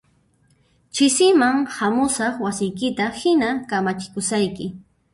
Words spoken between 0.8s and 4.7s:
Ch'isiman hamusaq wasiykita hina kamachikusayki